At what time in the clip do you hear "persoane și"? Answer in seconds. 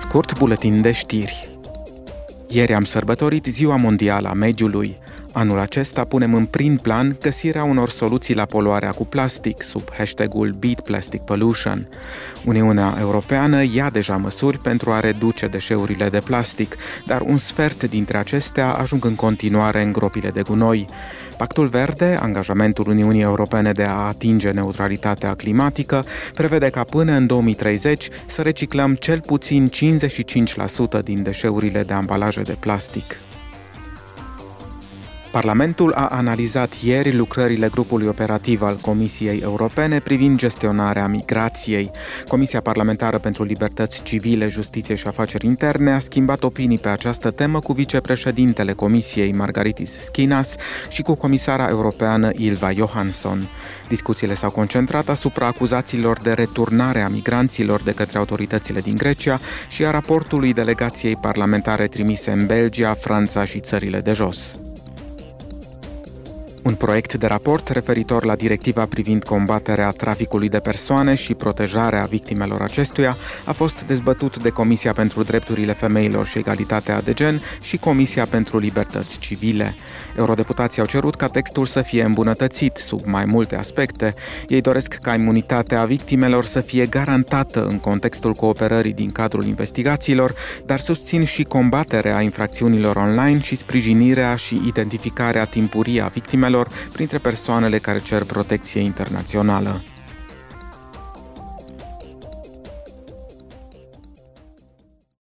70.58-71.34